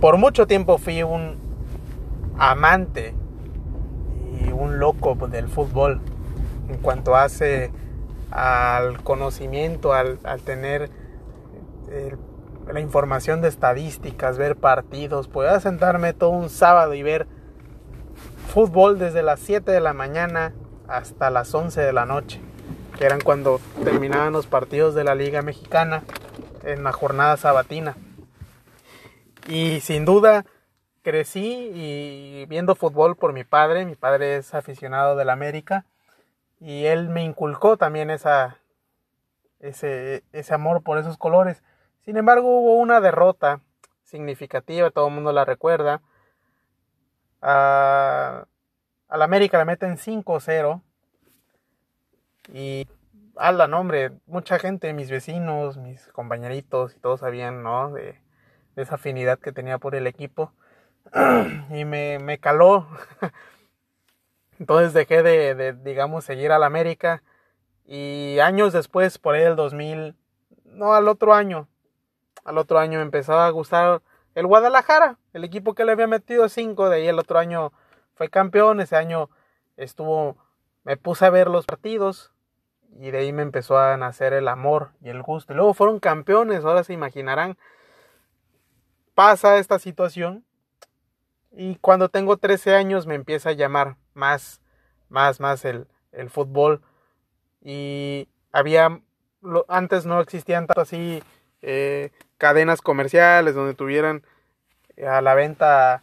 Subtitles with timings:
[0.00, 1.36] por mucho tiempo fui un
[2.38, 3.14] amante
[4.40, 6.00] y un loco del fútbol
[6.70, 7.70] en cuanto hace
[8.30, 10.90] al conocimiento, al, tener
[12.72, 15.28] la información de estadísticas, ver partidos.
[15.28, 17.26] Podía sentarme todo un sábado y ver
[18.48, 20.54] fútbol desde las 7 de la mañana
[20.88, 22.40] hasta las 11 de la noche,
[22.98, 26.04] que eran cuando terminaban los partidos de la Liga Mexicana
[26.64, 27.96] en la jornada sabatina.
[29.48, 30.44] Y sin duda
[31.02, 35.86] crecí y viendo fútbol por mi padre, mi padre es aficionado del América
[36.60, 38.58] y él me inculcó también esa,
[39.60, 41.62] ese, ese amor por esos colores.
[42.04, 43.60] Sin embargo, hubo una derrota
[44.04, 46.02] significativa, todo el mundo la recuerda.
[47.40, 48.46] Al
[49.08, 50.82] América la meten 5-0.
[52.52, 52.86] Y
[53.36, 57.92] la nombre, mucha gente, mis vecinos, mis compañeritos y todos sabían, ¿no?
[57.92, 58.20] De,
[58.80, 60.52] esa afinidad que tenía por el equipo.
[61.70, 62.86] y me, me caló.
[64.58, 67.22] Entonces dejé de, de, digamos, seguir al América.
[67.86, 70.14] Y años después, por ahí del 2000,
[70.64, 71.68] no, al otro año,
[72.44, 74.02] al otro año empezó a gustar
[74.34, 77.72] el Guadalajara, el equipo que le había metido 5, de ahí el otro año
[78.14, 79.28] fue campeón, ese año
[79.76, 80.36] estuvo,
[80.84, 82.32] me puse a ver los partidos
[82.98, 85.54] y de ahí me empezó a nacer el amor y el gusto.
[85.54, 87.56] Luego fueron campeones, ahora se imaginarán.
[89.20, 90.46] Pasa esta situación
[91.52, 94.62] y cuando tengo 13 años me empieza a llamar más,
[95.10, 96.80] más, más el, el fútbol.
[97.60, 99.02] Y había,
[99.68, 101.22] antes no existían tanto así
[101.60, 104.22] eh, cadenas comerciales donde tuvieran
[104.96, 106.02] eh, a la venta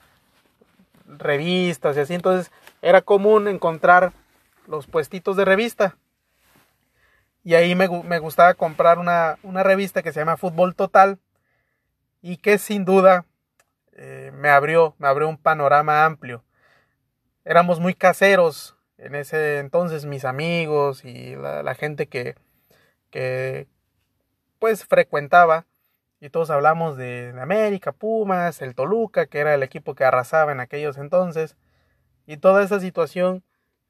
[1.07, 2.13] revistas y así.
[2.13, 2.51] Entonces
[2.83, 4.13] era común encontrar
[4.67, 5.97] los puestitos de revista.
[7.43, 11.17] Y ahí me, me gustaba comprar una, una, revista que se llama Fútbol Total
[12.21, 13.25] y que sin duda
[13.93, 16.43] eh, me abrió, me abrió un panorama amplio.
[17.45, 22.35] Éramos muy caseros en ese entonces, mis amigos y la, gente que,
[23.11, 23.67] que
[24.59, 25.65] pues frecuentaba
[26.19, 30.59] y todos hablamos de, América, Pumas, el Toluca, que era el equipo que arrasaba en
[30.59, 31.55] aquellos entonces,
[32.25, 33.43] y toda esa situación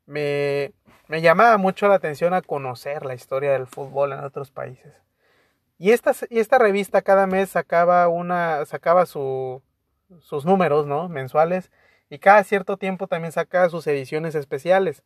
[0.06, 0.74] me,
[1.08, 4.94] me llamaba mucho la atención a conocer la historia del fútbol en otros países.
[5.78, 9.62] Y esta, esta revista cada mes sacaba una, sacaba su,
[10.20, 11.10] sus números, ¿no?
[11.10, 11.72] Mensuales.
[12.10, 15.04] Y cada cierto tiempo también saca sus ediciones especiales.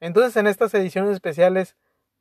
[0.00, 1.76] Entonces en estas ediciones especiales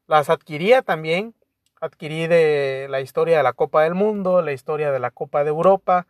[0.07, 1.33] las adquiría también.
[1.79, 5.49] Adquirí de la historia de la Copa del Mundo, la historia de la Copa de
[5.49, 6.05] Europa,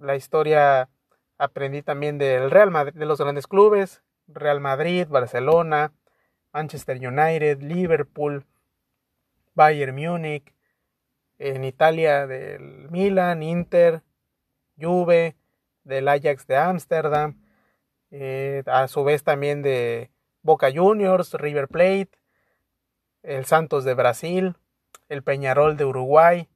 [0.00, 0.88] la historia
[1.36, 5.92] aprendí también del Real Madrid, de los grandes clubes, Real Madrid, Barcelona,
[6.52, 8.44] Manchester United, Liverpool,
[9.54, 10.54] Bayern Múnich,
[11.40, 14.02] en Italia del Milan, Inter,
[14.78, 15.36] Juve,
[15.84, 17.40] del Ajax de Ámsterdam,
[18.10, 20.10] eh, a su vez también de
[20.42, 22.10] Boca Juniors, River Plate,
[23.22, 24.56] el Santos de Brasil,
[25.08, 26.50] el Peñarol de Uruguay.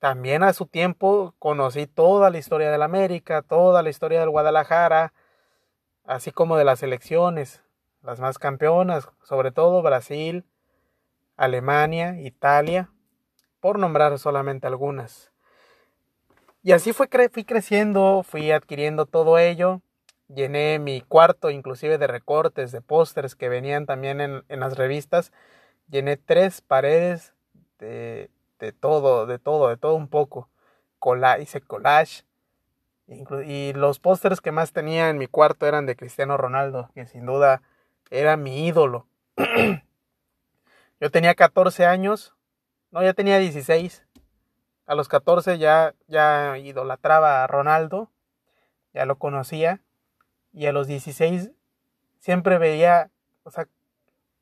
[0.00, 5.14] También a su tiempo conocí toda la historia del América, toda la historia del Guadalajara,
[6.04, 7.62] así como de las elecciones,
[8.02, 10.44] las más campeonas, sobre todo Brasil,
[11.38, 12.90] Alemania, Italia,
[13.64, 15.32] por nombrar solamente algunas.
[16.62, 19.80] Y así fue fui creciendo, fui adquiriendo todo ello.
[20.28, 25.32] Llené mi cuarto inclusive de recortes, de pósters que venían también en, las revistas.
[25.88, 27.32] Llené tres paredes
[27.78, 30.50] de, de, todo, de todo, de todo un poco.
[31.40, 32.24] hice collage.
[33.46, 37.24] y los pósters que más tenía en mi cuarto eran de Cristiano Ronaldo, que sin
[37.24, 37.62] duda
[38.10, 39.06] era mi ídolo.
[41.00, 42.34] Yo tenía 14 años,
[42.94, 44.06] no, ya tenía 16
[44.86, 48.12] a los 14 ya, ya idolatraba a Ronaldo,
[48.92, 49.80] ya lo conocía,
[50.52, 51.50] y a los 16
[52.20, 53.10] siempre veía,
[53.42, 53.66] o sea,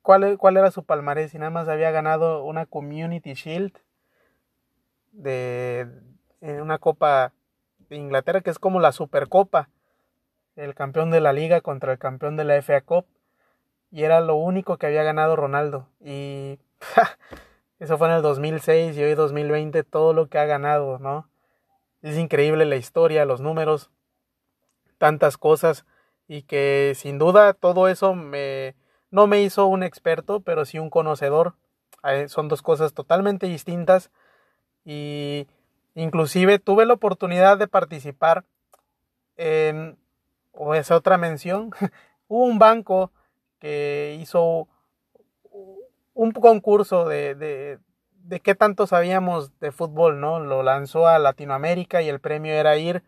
[0.03, 3.73] cuál, cuál era su palmarés, y nada más había ganado una Community Shield
[5.13, 5.89] de
[6.43, 7.33] una copa
[7.89, 9.71] de Inglaterra, que es como la Supercopa,
[10.57, 13.07] el campeón de la liga contra el campeón de la FA Cup,
[13.91, 16.59] y era lo único que había ganado Ronaldo, y...
[17.83, 21.29] Eso fue en el 2006 y hoy 2020 todo lo que ha ganado, ¿no?
[22.01, 23.91] Es increíble la historia, los números,
[24.99, 25.85] tantas cosas
[26.29, 28.77] y que sin duda todo eso me
[29.11, 31.57] no me hizo un experto, pero sí un conocedor.
[32.29, 34.13] Son dos cosas totalmente distintas
[34.85, 35.49] y
[35.97, 38.45] inclusive tuve la oportunidad de participar
[39.37, 39.99] en
[40.53, 41.73] o esa otra mención,
[42.29, 43.11] hubo un banco
[43.59, 44.69] que hizo
[46.15, 47.79] un concurso de, de,
[48.25, 50.41] de qué tanto sabíamos de fútbol, ¿no?
[50.41, 53.03] Lo lanzó a Latinoamérica y el premio era ir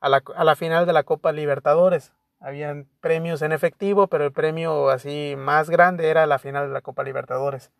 [0.00, 2.12] a la, a la final de la Copa Libertadores.
[2.40, 6.80] Habían premios en efectivo, pero el premio así más grande era la final de la
[6.80, 7.70] Copa Libertadores.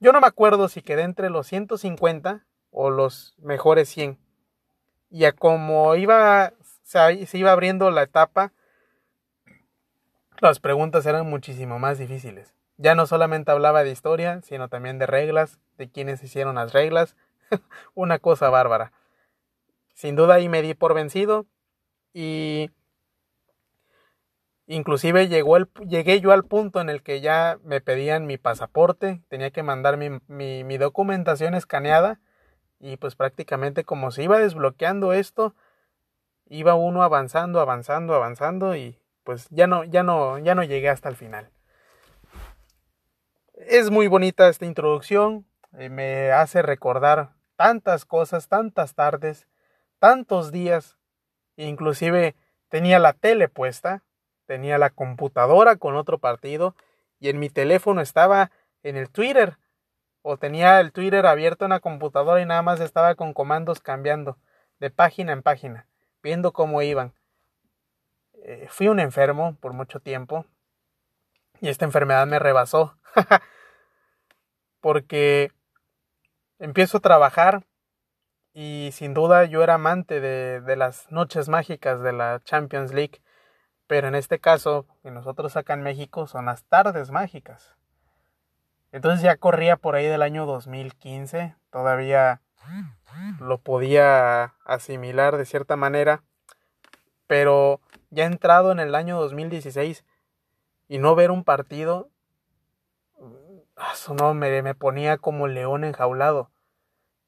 [0.00, 4.18] Yo no me acuerdo si quedé entre los 150 o los mejores 100.
[5.10, 8.52] Y como iba, se iba abriendo la etapa,
[10.40, 12.57] las preguntas eran muchísimo más difíciles.
[12.78, 17.16] Ya no solamente hablaba de historia, sino también de reglas, de quiénes hicieron las reglas.
[17.94, 18.92] Una cosa bárbara.
[19.94, 21.46] Sin duda ahí me di por vencido
[22.14, 22.70] y
[24.66, 29.22] inclusive llegó el, llegué yo al punto en el que ya me pedían mi pasaporte,
[29.28, 32.20] tenía que mandar mi, mi, mi documentación escaneada
[32.78, 35.56] y pues prácticamente como se iba desbloqueando esto,
[36.48, 41.08] iba uno avanzando, avanzando, avanzando y pues ya no, ya no, ya no llegué hasta
[41.08, 41.50] el final.
[43.70, 49.46] Es muy bonita esta introducción, eh, me hace recordar tantas cosas, tantas tardes,
[49.98, 50.96] tantos días,
[51.56, 52.34] inclusive
[52.70, 54.04] tenía la tele puesta,
[54.46, 56.76] tenía la computadora con otro partido
[57.20, 59.58] y en mi teléfono estaba en el Twitter
[60.22, 64.38] o tenía el Twitter abierto en la computadora y nada más estaba con comandos cambiando
[64.78, 65.86] de página en página,
[66.22, 67.12] viendo cómo iban.
[68.44, 70.46] Eh, fui un enfermo por mucho tiempo
[71.60, 72.96] y esta enfermedad me rebasó
[74.80, 75.52] porque
[76.58, 77.64] empiezo a trabajar
[78.52, 83.20] y sin duda yo era amante de, de, las noches mágicas de la Champions League,
[83.86, 87.76] pero en este caso, que nosotros acá en México, son las tardes mágicas.
[88.90, 92.40] Entonces ya corría por ahí del año 2015, todavía
[93.40, 96.22] lo podía asimilar de cierta manera,
[97.26, 97.80] pero
[98.10, 100.04] ya entrado en el año 2016
[100.88, 102.10] y no ver un partido,
[103.92, 106.50] eso no me, me ponía como león enjaulado.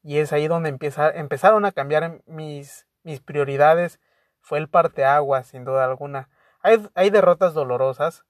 [0.02, 4.00] Y es ahí donde empieza, empezaron a cambiar mis, mis prioridades.
[4.41, 6.29] Fue el parteaguas, sin duda alguna.
[6.62, 8.25] Hay, hay derrotas dolorosas.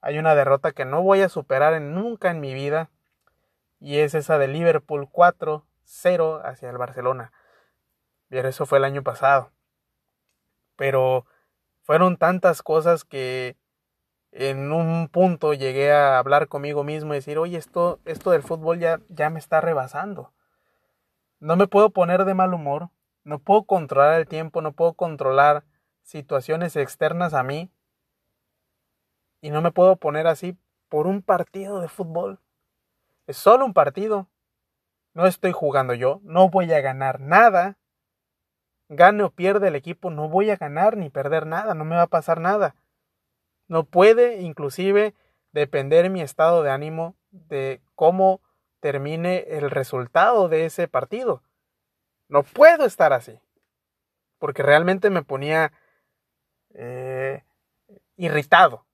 [0.00, 2.90] Hay una derrota que no voy a superar en, nunca en mi vida.
[3.80, 7.32] Y es esa de Liverpool 4-0 hacia el Barcelona.
[8.28, 9.52] Bien, eso fue el año pasado.
[10.76, 11.26] Pero
[11.82, 13.56] fueron tantas cosas que
[14.38, 18.78] en un punto llegué a hablar conmigo mismo y decir, oye, esto, esto del fútbol
[18.78, 20.30] ya, ya me está rebasando.
[21.40, 22.90] No me puedo poner de mal humor,
[23.24, 25.64] no puedo controlar el tiempo, no puedo controlar
[26.02, 27.70] situaciones externas a mí
[29.40, 30.54] y no me puedo poner así
[30.90, 32.38] por un partido de fútbol.
[33.26, 34.28] Es solo un partido.
[35.14, 37.78] No estoy jugando yo, no voy a ganar nada.
[38.90, 42.02] Gane o pierde el equipo, no voy a ganar ni perder nada, no me va
[42.02, 42.74] a pasar nada.
[43.68, 45.14] No puede inclusive
[45.52, 48.40] depender mi estado de ánimo de cómo
[48.80, 51.42] termine el resultado de ese partido.
[52.28, 53.40] No puedo estar así.
[54.38, 55.72] Porque realmente me ponía
[56.74, 57.42] eh,
[58.16, 58.86] irritado.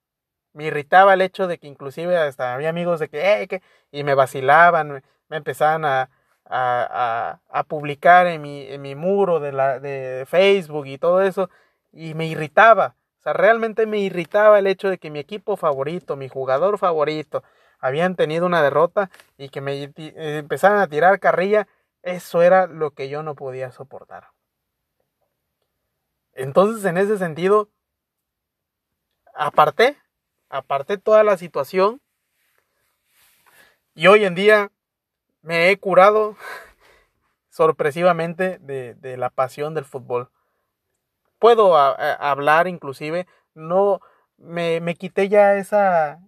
[0.53, 3.61] Me irritaba el hecho de que inclusive hasta había amigos de que, eh,
[3.91, 6.09] y me vacilaban, me, empezaban a,
[6.45, 11.49] a, a, publicar en mi, en mi muro de, la, de Facebook y todo eso,
[11.91, 12.95] y me irritaba.
[13.23, 17.41] O sea, realmente me irritaba el hecho de que mi equipo favorito, mi jugador favorito,
[17.79, 21.69] habían tenido una derrota y que me empezaran a tirar carrilla,
[22.01, 24.31] eso era lo que yo no podía soportar.
[26.33, 27.69] Entonces, en ese sentido,
[29.33, 29.95] aparté,
[30.49, 32.01] aparté toda la situación
[33.95, 34.69] y hoy en día
[35.43, 36.35] me he curado
[37.49, 40.29] sorpresivamente de la pasión del fútbol.
[41.43, 43.99] Puedo a, a hablar inclusive, no
[44.37, 46.21] me, me quité ya esa,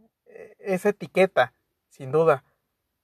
[0.60, 1.54] esa etiqueta,
[1.88, 2.44] sin duda,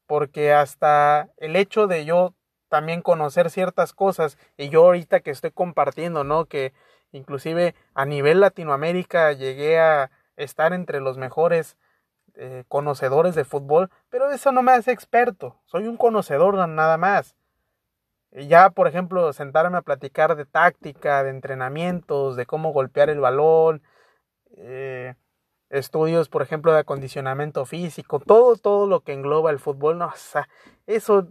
[0.07, 2.35] porque hasta el hecho de yo
[2.67, 6.47] también conocer ciertas cosas y yo ahorita que estoy compartiendo, ¿no?
[6.47, 6.73] Que
[7.13, 11.77] inclusive a nivel Latinoamérica llegué a estar entre los mejores
[12.33, 17.37] eh, conocedores de fútbol, pero eso no me hace experto, soy un conocedor nada más.
[18.31, 23.83] Ya, por ejemplo, sentarme a platicar de táctica, de entrenamientos, de cómo golpear el balón,
[24.57, 25.15] eh,
[25.69, 30.15] estudios, por ejemplo, de acondicionamiento físico, todo, todo lo que engloba el fútbol, no, o
[30.15, 30.47] sea,
[30.87, 31.29] eso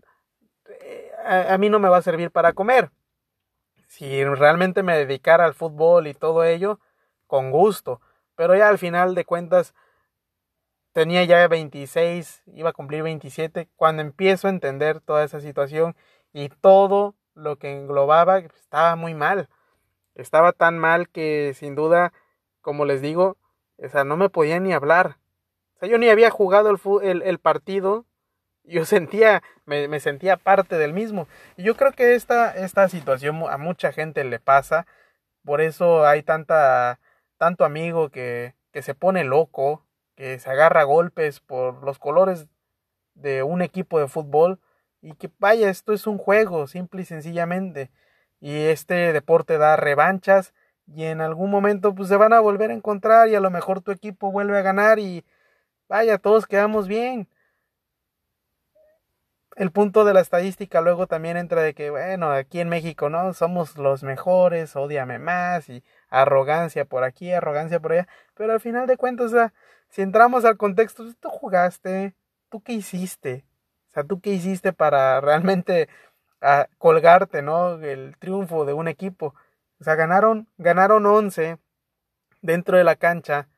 [0.83, 2.90] eh, a, mí no me va a servir para comer.
[3.88, 6.80] Si realmente me dedicara al fútbol y todo ello,
[7.26, 8.00] con gusto,
[8.37, 9.75] pero ya al final de cuentas
[10.92, 15.97] tenía ya 26, iba a cumplir 27, cuando empiezo a entender toda esa situación
[16.32, 19.49] y todo lo que englobaba estaba muy mal.
[20.14, 22.12] Estaba tan mal que sin duda,
[22.60, 23.37] como les digo,
[23.78, 25.16] o sea, no me podía ni hablar.
[25.76, 26.70] O sea, yo ni había jugado
[27.02, 28.04] el, el, partido.
[28.64, 31.26] Yo sentía, me, me, sentía parte del mismo.
[31.56, 34.87] Y yo creo que esta, esta situación a mucha gente le pasa
[35.44, 37.00] Por eso hay tanta,
[37.38, 42.46] tanto amigo que, que se pone loco, que se agarra golpes por los colores
[43.14, 44.60] de un equipo de fútbol
[45.02, 47.90] y que vaya, esto es un juego, simple y sencillamente.
[48.40, 50.54] Y este deporte da revanchas
[50.87, 53.80] y en algún momento pues se van a volver a encontrar y a lo mejor
[53.80, 55.25] tu equipo vuelve a ganar y
[55.88, 57.28] vaya, todos quedamos bien.
[59.57, 63.35] El punto de la estadística luego también entra de que, bueno, aquí en México, ¿no?
[63.35, 68.09] Somos los mejores, odiame más y arrogancia por aquí, arrogancia por allá.
[68.35, 69.52] Pero al final de cuentas, o sea,
[69.90, 72.14] si entramos al contexto, tú jugaste,
[72.49, 73.45] tú qué hiciste,
[73.90, 75.88] o sea, tú qué hiciste para realmente
[76.40, 77.75] ah, colgarte, ¿no?
[77.82, 79.35] El triunfo de un equipo.
[79.80, 81.59] O sea, ganaron, ganaron 11
[82.42, 83.49] dentro de la cancha,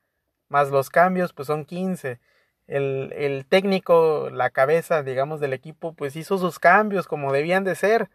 [0.49, 2.19] más los cambios, pues son 15.
[2.67, 7.75] El, el técnico, la cabeza, digamos, del equipo, pues hizo sus cambios como debían de
[7.75, 8.09] ser.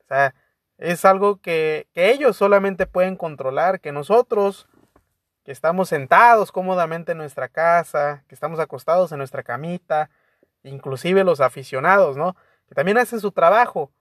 [0.00, 0.34] O sea,
[0.78, 4.68] es algo que, que ellos solamente pueden controlar, que nosotros,
[5.44, 10.10] que estamos sentados cómodamente en nuestra casa, que estamos acostados en nuestra camita,
[10.62, 12.36] inclusive los aficionados, ¿no?
[12.68, 13.92] Que también hacen su trabajo,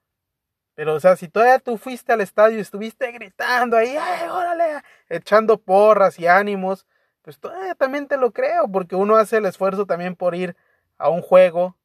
[0.78, 4.84] pero, o sea, si todavía tú fuiste al estadio y estuviste gritando ahí, ¡ay, órale!
[5.10, 6.86] echando porras y ánimos,
[7.24, 10.56] pues todavía también te lo creo, porque uno hace el esfuerzo también por ir
[11.00, 11.76] a un juego,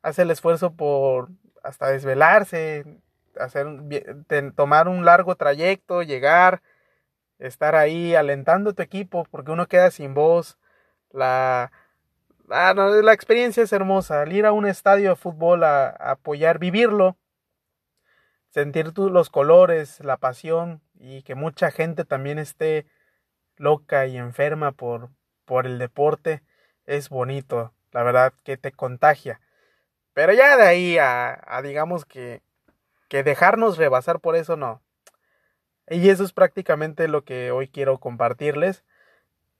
[0.00, 1.28] hace el esfuerzo por
[1.62, 2.86] hasta desvelarse,
[3.38, 3.66] hacer,
[4.56, 6.62] tomar un largo trayecto, llegar,
[7.38, 10.56] estar ahí alentando a tu equipo, porque uno queda sin voz.
[11.10, 11.70] La,
[12.48, 17.16] la, la experiencia es hermosa, al ir a un estadio de fútbol a apoyar, vivirlo
[18.54, 22.86] sentir los colores, la pasión y que mucha gente también esté
[23.56, 25.10] loca y enferma por,
[25.44, 26.44] por el deporte
[26.86, 29.40] es bonito, la verdad que te contagia.
[30.12, 32.42] Pero ya de ahí a, a digamos que,
[33.08, 34.80] que dejarnos rebasar por eso no.
[35.88, 38.84] Y eso es prácticamente lo que hoy quiero compartirles.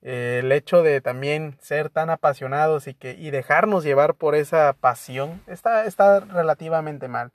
[0.05, 5.43] El hecho de también ser tan apasionados y que y dejarnos llevar por esa pasión
[5.47, 7.33] está, está relativamente mal.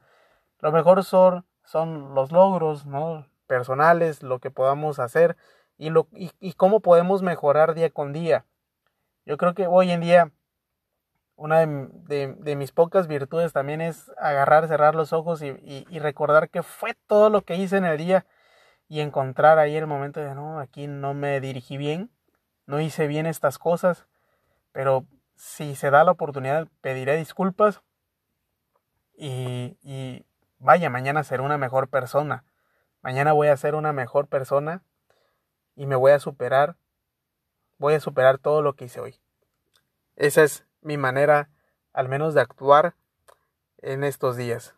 [0.59, 3.27] Lo mejor son, son los logros ¿no?
[3.47, 5.35] personales, lo que podamos hacer
[5.77, 8.45] y, lo, y, cómo podemos mejorar día con día.
[9.25, 10.31] Yo creo que hoy en día
[11.35, 16.49] una de, de, mis pocas virtudes también es agarrar, cerrar los ojos y, y, recordar
[16.49, 18.25] que fue todo lo que hice en el día
[18.87, 22.11] y encontrar ahí el momento de, no, aquí no me dirigí bien,
[22.69, 24.05] no hice bien estas cosas,
[24.71, 27.81] pero si se da la oportunidad pediré disculpas
[29.17, 30.23] y, y,
[30.59, 32.45] vaya, mañana seré una mejor persona,
[33.01, 34.83] mañana voy a ser una mejor persona
[35.75, 36.75] y me voy a superar,
[37.79, 39.19] voy a superar todo lo que hice hoy.
[40.15, 41.49] Esa es mi manera,
[41.91, 42.93] al menos, de actuar
[43.79, 44.75] en estos días.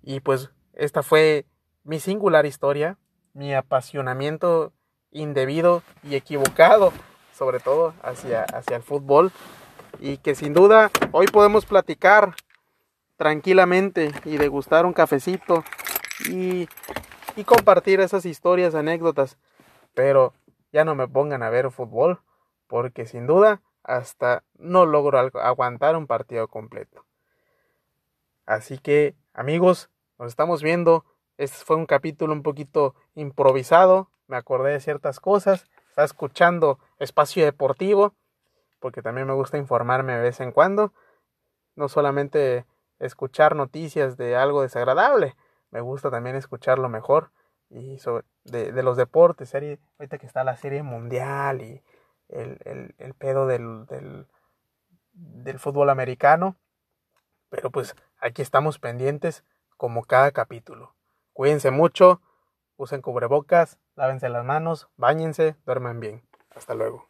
[0.00, 1.44] Y pues esta fue
[1.82, 2.98] mi singular historia,
[3.32, 4.72] mi apasionamiento
[5.10, 6.92] indebido y equivocado,
[7.32, 9.32] sobre todo hacia, hacia el fútbol,
[10.00, 12.34] y que sin duda hoy podemos platicar
[13.16, 15.64] tranquilamente y degustar un cafecito
[16.30, 16.68] y,
[17.36, 19.38] y compartir esas historias, anécdotas.
[19.94, 20.34] Pero
[20.72, 22.20] ya no me pongan a ver fútbol,
[22.66, 27.04] porque sin duda hasta no logro aguantar un partido completo.
[28.46, 31.04] Así que, amigos, nos estamos viendo.
[31.38, 34.10] Este fue un capítulo un poquito improvisado.
[34.28, 35.66] Me acordé de ciertas cosas.
[35.88, 38.14] Está escuchando Espacio Deportivo,
[38.78, 40.92] porque también me gusta informarme de vez en cuando.
[41.74, 42.66] No solamente
[43.00, 45.34] escuchar noticias de algo desagradable,
[45.70, 47.30] me gusta también escuchar lo mejor
[47.70, 51.82] y sobre, de, los deportes, serie, ahorita que está la serie mundial y
[52.28, 54.26] el, el, el pedo del, del,
[55.12, 56.56] del fútbol americano.
[57.50, 59.44] Pero pues aquí estamos pendientes
[59.76, 60.94] como cada capítulo.
[61.32, 62.20] Cuídense mucho,
[62.78, 66.22] usen cubrebocas, lávense las manos, bañense, duerman bien.
[66.54, 67.04] Hasta luego.